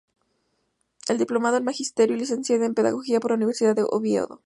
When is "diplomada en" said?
1.19-1.63